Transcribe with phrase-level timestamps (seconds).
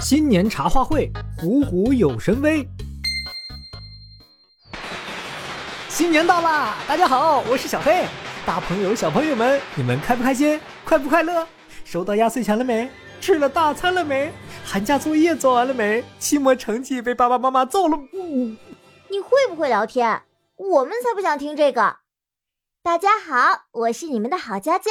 [0.00, 2.66] 新年茶话会，虎虎有神威。
[5.90, 6.74] 新年到啦！
[6.88, 8.06] 大家好，我是小黑。
[8.46, 10.58] 大朋友、小朋友们，你们开不开心？
[10.86, 11.46] 快不快乐？
[11.84, 12.88] 收到压岁钱了没？
[13.20, 14.32] 吃了大餐了没？
[14.64, 16.02] 寒假作业做完了没？
[16.18, 18.06] 期末成绩被爸爸妈妈揍了不？
[18.16, 20.22] 你会不会聊天？
[20.56, 21.98] 我们才不想听这个。
[22.82, 24.90] 大家好，我是你们的好佳佳。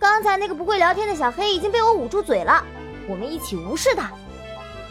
[0.00, 2.64] 刚才那个不会聊天的小黑已经被我捂住嘴了，
[3.08, 4.10] 我们一起无视他。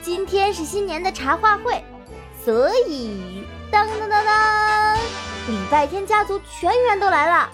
[0.03, 1.81] 今天是新年的茶话会，
[2.43, 4.95] 所以当当当当，
[5.47, 7.49] 礼拜天家族全员都来了。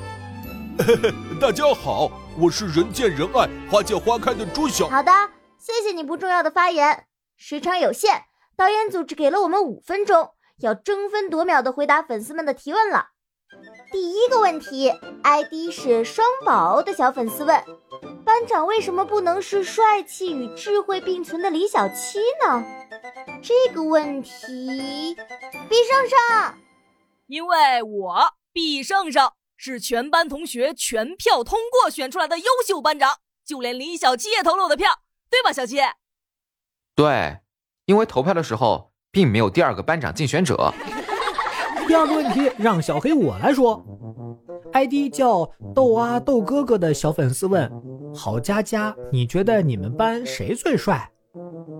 [1.39, 4.89] 大家好，我是人见人爱、花见花开的朱小。
[4.89, 5.11] 好的，
[5.59, 7.05] 谢谢你不重要的发言。
[7.37, 8.23] 时长有限，
[8.57, 13.09] 导演组只给了我们五分钟，要争分夺秒的回答粉丝们的提问了。
[13.91, 14.91] 第一个问题
[15.21, 17.63] ，ID 是双宝的小粉丝问：
[18.29, 22.63] 班长为什么不能是帅气与智慧并存的李小七呢？
[23.41, 25.15] 这个问题，
[25.67, 26.59] 毕胜胜，
[27.25, 34.99] 因为我毕胜胜是全班同学全票通过选出来的优秀班长，就连李小七也投了我的票，
[35.31, 35.77] 对吧，小七？
[36.95, 37.39] 对，
[37.85, 40.71] 因为投票的时候并没有第二个班长竞选者。
[41.87, 43.83] 第二个问题让小黑我来说
[44.79, 47.69] ，ID 叫豆啊豆哥哥的小粉丝问：
[48.13, 51.11] 郝佳佳，你觉得你们班谁最帅？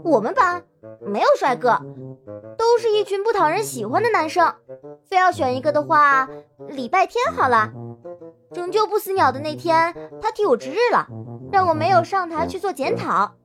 [0.03, 0.63] 我们班
[1.01, 1.79] 没有帅哥，
[2.57, 4.53] 都是一群不讨人喜欢的男生。
[5.09, 6.29] 非要选一个的话，
[6.69, 7.71] 礼拜天好了。
[8.53, 11.07] 拯救不死鸟的那天，他替我值日了，
[11.51, 13.35] 让我没有上台去做检讨。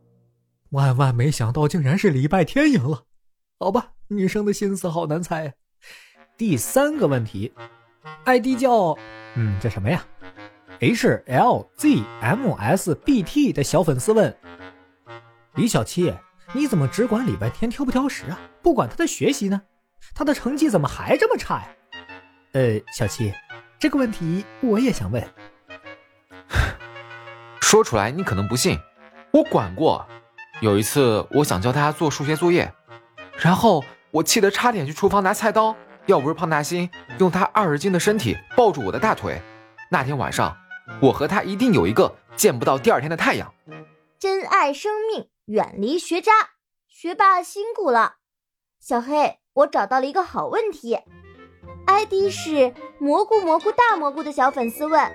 [0.71, 3.05] 万万没想到，竟然是礼拜天赢了。
[3.59, 5.53] 好吧，女生的心思好难猜呀。
[6.37, 7.53] 第三个问题
[8.25, 8.97] ，ID 叫
[9.35, 10.05] 嗯，这什么呀
[10.81, 14.37] ？H L Z M S B T 的小粉丝问
[15.55, 16.13] 李小七
[16.53, 18.39] ：“你怎么只管礼拜天挑不挑食啊？
[18.63, 19.63] 不管他的学习呢？
[20.15, 21.69] 他的成绩怎么还这么差呀？”
[22.53, 23.33] 呃，小七，
[23.79, 25.23] 这个问题我也想问。
[27.61, 28.79] 说出来你可能不信，
[29.33, 30.07] 我管过。
[30.61, 32.73] 有一次我想教他做数学作业，
[33.39, 35.75] 然后我气得差点去厨房拿菜刀。
[36.07, 36.89] 要不是胖大星
[37.19, 39.41] 用他二十斤的身体抱住我的大腿，
[39.91, 40.57] 那天晚上
[41.01, 43.53] 我和他一定有一个见不到第二天的太阳。
[44.19, 46.33] 珍爱生命，远离学渣。
[46.89, 48.17] 学霸辛苦了。
[48.81, 50.99] 小黑，我找到了一个好问题。
[51.87, 55.13] ID 是蘑菇蘑菇大蘑菇的小粉丝问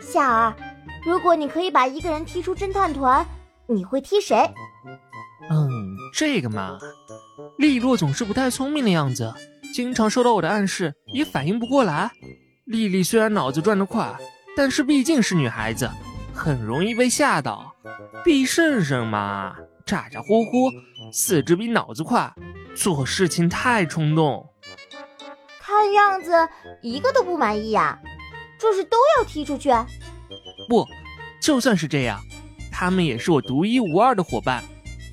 [0.00, 0.54] 夏儿：
[1.04, 3.26] 如果你可以把一个人踢出侦探团，
[3.66, 4.48] 你会踢谁？
[5.50, 6.78] 嗯，这个嘛，
[7.56, 9.32] 利落总是不太聪明的样子。
[9.78, 12.10] 经常收到我的暗示，也反应不过来。
[12.64, 14.12] 丽丽虽然脑子转得快，
[14.56, 15.88] 但是毕竟是女孩子，
[16.34, 17.72] 很容易被吓到。
[18.24, 19.54] 毕胜胜嘛，
[19.86, 20.68] 咋咋呼呼，
[21.12, 22.28] 四肢比脑子快，
[22.74, 24.44] 做事情太冲动。
[25.60, 26.32] 看样子
[26.82, 27.96] 一个都不满意呀，
[28.58, 29.70] 这是都要踢出去？
[30.68, 30.84] 不，
[31.40, 32.20] 就算是这样，
[32.72, 34.60] 他们也是我独一无二的伙伴，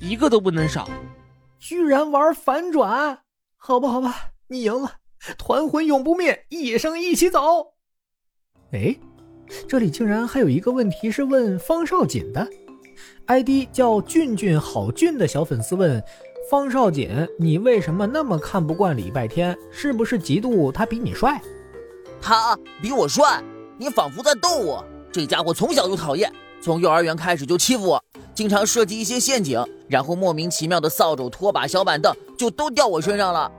[0.00, 0.90] 一个都不能少。
[1.60, 3.20] 居然玩反转，
[3.56, 4.30] 好吧，好吧。
[4.48, 4.92] 你赢了，
[5.36, 7.74] 团魂永不灭，一生一起走。
[8.72, 8.96] 哎，
[9.66, 12.48] 这里竟然还有一个问题是问方少锦的
[13.26, 16.00] ，ID 叫俊俊好俊的小粉丝问
[16.48, 19.56] 方少锦：“你为什么那么看不惯礼拜天？
[19.72, 21.40] 是不是嫉妒他比你帅？”
[22.22, 23.42] 他比我帅？
[23.76, 24.84] 你仿佛在逗我。
[25.10, 33.50] 这家伙从小就讨厌，从幼儿园开始就欺负我，经常设计一些陷阱，然后莫名其妙的扫帚、拖把、小板凳就都掉我身上了。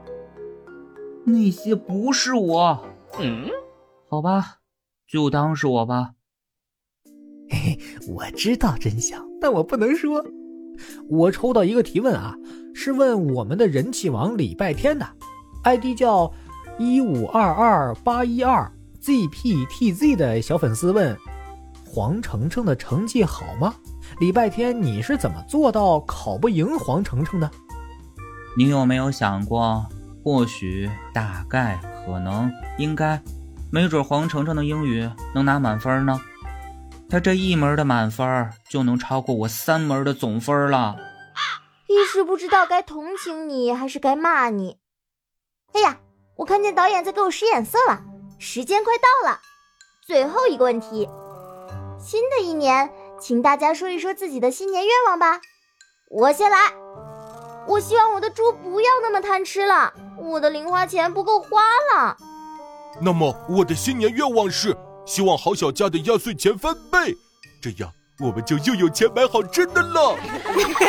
[1.28, 2.84] 那些不是我，
[3.20, 3.46] 嗯，
[4.08, 4.58] 好吧，
[5.06, 6.12] 就当是我吧。
[7.50, 7.78] 嘿嘿，
[8.08, 10.24] 我知道真相，但我不能说。
[11.08, 12.34] 我抽到一个提问啊，
[12.74, 15.06] 是问我们的人气王礼拜天的
[15.64, 16.32] ，ID 叫
[16.78, 18.70] 一五二二八一二
[19.02, 21.16] ZPTZ 的小粉丝问：
[21.84, 23.74] 黄澄澄的成绩好吗？
[24.20, 27.50] 礼拜天你是怎么做到考不赢黄澄澄的？
[28.56, 29.84] 你有没有想过？
[30.24, 33.22] 或许，大概，可能，应该，
[33.70, 36.20] 没准黄澄澄的英语能拿满分呢。
[37.10, 40.96] 他这一门的满分就能超过我三门的总分了。
[41.86, 44.76] 一时不知道该同情你还是该骂你。
[45.72, 45.96] 哎呀，
[46.36, 48.02] 我看见导演在给我使眼色了。
[48.38, 49.40] 时间快到了，
[50.06, 51.08] 最后一个问题。
[51.98, 55.40] 新的一年，请大家说一说自己的新年愿望吧。
[56.10, 56.58] 我先来。
[57.68, 59.92] 我希望我的猪不要那么贪吃了。
[60.16, 61.60] 我的零花钱不够花
[61.94, 62.16] 了，
[63.00, 64.74] 那么我的新年愿望是
[65.06, 67.14] 希望郝小家的压岁钱翻倍，
[67.60, 70.16] 这样我们就又有钱买好吃的了。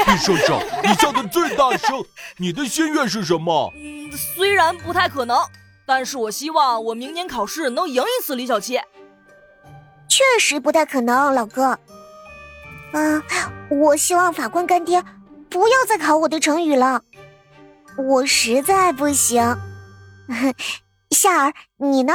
[0.06, 2.04] 毕圣圣， 你笑得最大声，
[2.38, 3.72] 你的心愿是什么？
[3.76, 5.38] 嗯，虽然不太可能，
[5.86, 8.80] 但是我希望我明年考试能赢一次李小七。
[10.08, 11.78] 确实不太可能，老哥。
[12.94, 13.22] 嗯，
[13.70, 15.04] 我希望法官干爹
[15.50, 17.02] 不要再考我的成语了，
[17.98, 19.44] 我实在不行。
[21.10, 22.14] 夏儿，你呢？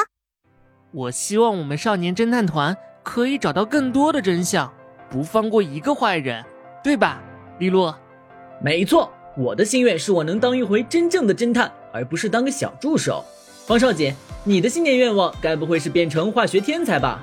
[0.93, 4.73] 我希望我们少年侦探团可以找到更多的真相，
[5.11, 6.45] 不放过一个坏人，
[6.83, 7.21] 对吧，
[7.59, 7.97] 利洛？
[8.63, 13.25] 没错，我的心愿是我能当一回真正的侦探，而不是当个小助手。
[13.67, 14.15] 方少姐，
[14.45, 17.21] 你的新年愿望该不会是变成化学天才吧？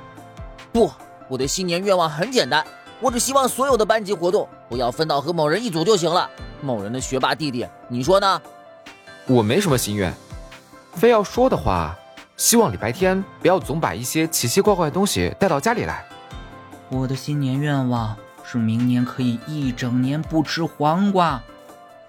[0.74, 0.92] 不，
[1.30, 2.66] 我的新年愿望很简单，
[3.00, 6.30] 我只希望所有的班级活动不要分到和某人一组就行了。
[6.62, 8.42] 某人的学霸弟弟，你说呢？
[9.28, 10.14] 我没什么心愿，
[10.94, 11.94] 非要说的话，
[12.38, 16.06] 希望礼拜天不要总把一些奇奇怪怪的东西带到家里来。
[16.88, 18.16] 我的新年愿望
[18.46, 21.42] 是明年可以一整年不吃黄瓜。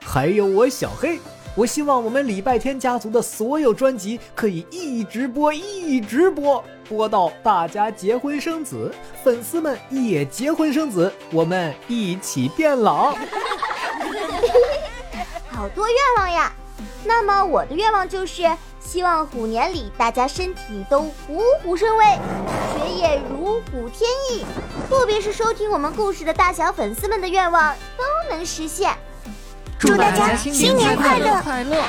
[0.01, 1.19] 还有我小黑。
[1.57, 8.95] 我希望我们礼拜天家族的所有专辑可以一直播，一直播，播到大家结婚生子，
[9.25, 13.17] 粉丝们也结婚生子，我们一起变老。
[15.49, 16.53] 好多愿望呀！
[17.03, 18.43] 那么我的愿望就是
[18.79, 22.05] 希望虎年里大家身体都虎虎生威，
[22.77, 24.45] 学业如虎添翼，
[24.91, 28.95] 特别是收听我们故事的大小粉丝们的愿望都能实现。
[29.79, 31.41] 祝大家新年快乐！
[31.43, 31.83] 快乐！